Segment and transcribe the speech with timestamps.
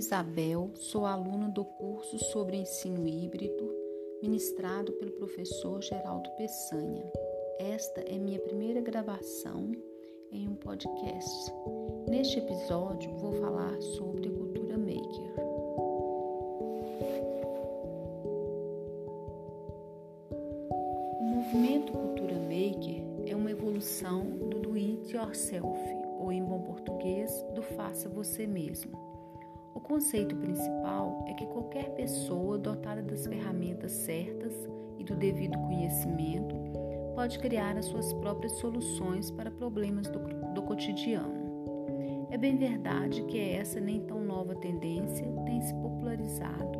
[0.00, 3.70] Isabel, sou aluna do curso sobre ensino híbrido,
[4.22, 7.04] ministrado pelo professor Geraldo Peçanha.
[7.58, 9.70] Esta é minha primeira gravação
[10.32, 11.52] em um podcast.
[12.08, 15.34] Neste episódio, vou falar sobre cultura maker.
[21.20, 25.78] O movimento cultura maker é uma evolução do do it yourself,
[26.18, 29.09] ou em bom português, do faça você mesmo
[29.74, 34.52] o conceito principal é que qualquer pessoa dotada das ferramentas certas
[34.98, 36.56] e do devido conhecimento
[37.14, 40.18] pode criar as suas próprias soluções para problemas do,
[40.54, 42.28] do cotidiano.
[42.30, 46.78] É bem verdade que essa nem tão nova tendência tem se popularizado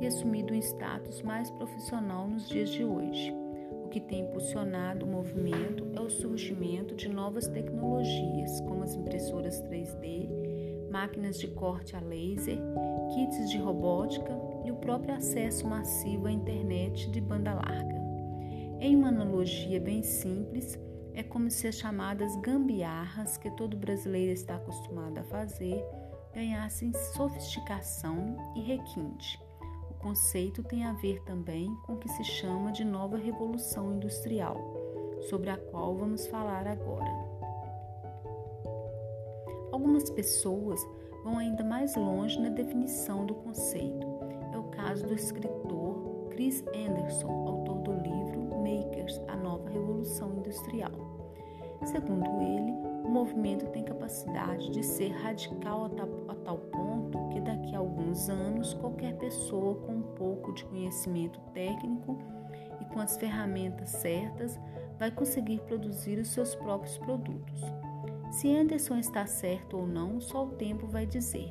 [0.00, 3.34] e assumido um status mais profissional nos dias de hoje.
[3.84, 9.62] O que tem impulsionado o movimento é o surgimento de novas tecnologias, como as impressoras
[9.62, 10.49] 3D
[10.90, 12.58] máquinas de corte a laser,
[13.14, 18.00] kits de robótica e o próprio acesso massivo à internet de banda larga.
[18.80, 20.78] Em uma analogia bem simples,
[21.14, 25.84] é como se as chamadas gambiarras que todo brasileiro está acostumado a fazer
[26.32, 29.40] ganhassem sofisticação e requinte.
[29.90, 34.56] O conceito tem a ver também com o que se chama de nova revolução industrial,
[35.28, 37.39] sobre a qual vamos falar agora.
[39.72, 40.80] Algumas pessoas
[41.22, 44.06] vão ainda mais longe na definição do conceito.
[44.52, 50.90] É o caso do escritor Chris Anderson, autor do livro Makers: A Nova Revolução Industrial.
[51.84, 52.72] Segundo ele,
[53.04, 55.86] o movimento tem capacidade de ser radical
[56.28, 61.40] a tal, ponto que daqui a alguns anos qualquer pessoa com um pouco de conhecimento
[61.54, 62.18] técnico
[62.80, 64.58] e com as ferramentas certas
[64.98, 67.62] vai conseguir produzir os seus próprios produtos.
[68.30, 71.50] Se Anderson está certo ou não, só o tempo vai dizer,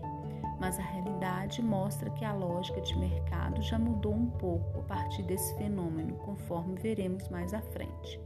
[0.59, 5.23] mas a realidade mostra que a lógica de mercado já mudou um pouco a partir
[5.23, 8.19] desse fenômeno, conforme veremos mais à frente.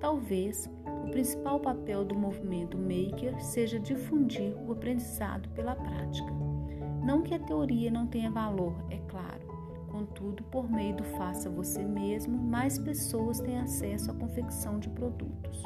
[0.00, 0.70] Talvez
[1.04, 6.32] o principal papel do movimento maker seja difundir o aprendizado pela prática.
[7.04, 9.46] Não que a teoria não tenha valor, é claro.
[9.88, 15.62] Contudo, por meio do faça você mesmo, mais pessoas têm acesso à confecção de produtos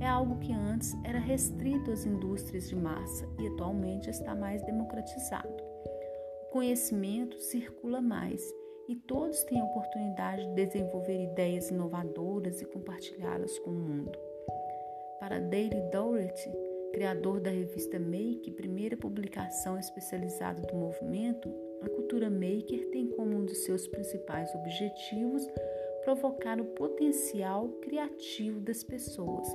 [0.00, 5.56] é algo que antes era restrito às indústrias de massa e atualmente está mais democratizado.
[6.42, 8.42] O conhecimento circula mais
[8.88, 14.18] e todos têm a oportunidade de desenvolver ideias inovadoras e compartilhá-las com o mundo.
[15.20, 16.50] Para Dale Dougherty,
[16.92, 23.44] criador da revista Make, primeira publicação especializada do movimento, a cultura maker tem como um
[23.44, 25.46] dos seus principais objetivos
[26.02, 29.46] provocar o potencial criativo das pessoas,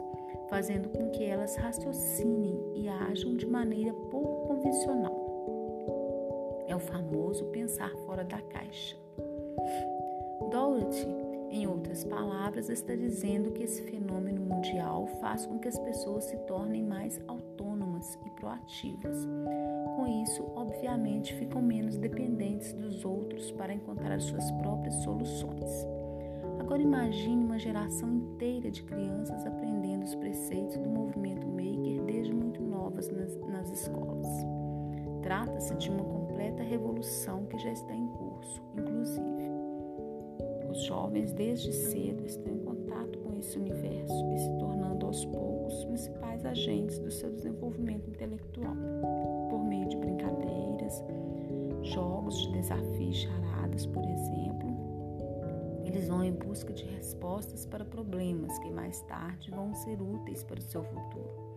[0.50, 5.24] fazendo com que elas raciocinem e ajam de maneira pouco convencional.
[6.68, 8.96] É o famoso pensar fora da caixa.
[10.50, 11.08] Dorothy,
[11.50, 16.38] em outras palavras, está dizendo que esse fenômeno mundial faz com que as pessoas se
[16.48, 19.28] tornem mais autônomas e proativas.
[19.96, 25.93] Com isso, obviamente, ficam menos dependentes dos outros para encontrar suas próprias soluções.
[26.74, 32.64] Agora imagine uma geração inteira de crianças aprendendo os preceitos do movimento maker desde muito
[32.64, 34.26] novas nas, nas escolas.
[35.22, 39.52] Trata-se de uma completa revolução que já está em curso, inclusive.
[40.72, 45.76] Os jovens desde cedo estão em contato com esse universo e se tornando aos poucos
[45.76, 48.76] os principais agentes do seu desenvolvimento intelectual,
[49.48, 51.04] por meio de brincadeiras,
[51.84, 54.73] jogos de desafios charadas, por exemplo,
[55.94, 60.58] eles vão em busca de respostas para problemas que mais tarde vão ser úteis para
[60.58, 61.54] o seu futuro.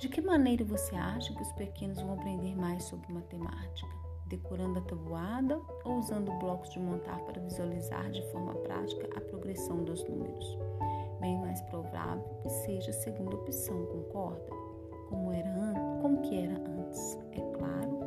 [0.00, 3.88] De que maneira você acha que os pequenos vão aprender mais sobre matemática?
[4.26, 9.84] Decorando a tabuada ou usando blocos de montar para visualizar de forma prática a progressão
[9.84, 10.58] dos números?
[11.20, 14.50] Bem mais provável que seja a segunda opção, concorda?
[15.08, 15.54] Como era
[16.02, 17.16] como que era antes?
[17.30, 18.00] É claro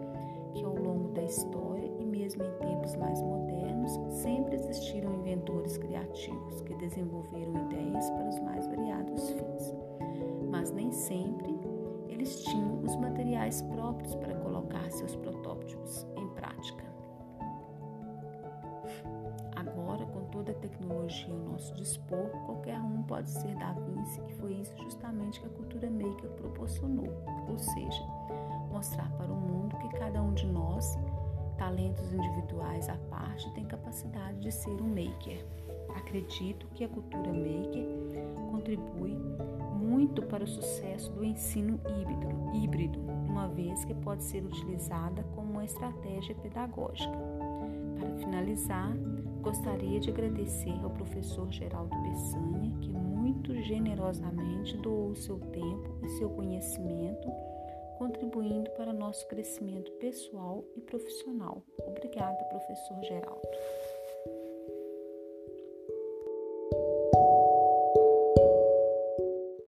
[0.54, 6.62] que ao longo da história e mesmo em tempos mais modernos, sempre existiram inventores criativos
[6.62, 9.76] que desenvolveram ideias para os mais variados fins.
[10.50, 11.56] Mas nem sempre
[12.08, 16.84] eles tinham os materiais próprios para colocar seus protótipos em prática.
[19.56, 24.34] Agora, com toda a tecnologia ao nosso dispor, qualquer um pode ser Da Vinci e
[24.34, 27.14] foi isso justamente que a cultura maker proporcionou,
[27.48, 28.04] ou seja,
[28.72, 30.98] mostrar para o mundo que cada um de nós
[31.60, 35.46] talentos individuais à parte, tem capacidade de ser um maker.
[35.96, 37.86] Acredito que a cultura maker
[38.50, 39.18] contribui
[39.76, 41.80] muito para o sucesso do ensino
[42.54, 47.18] híbrido, uma vez que pode ser utilizada como uma estratégia pedagógica.
[48.00, 48.96] Para finalizar,
[49.42, 56.30] gostaria de agradecer ao professor Geraldo Peçanha, que muito generosamente doou seu tempo e seu
[56.30, 57.28] conhecimento,
[58.00, 61.62] contribuindo para nosso crescimento pessoal e profissional.
[61.86, 63.48] Obrigada, professor Geraldo.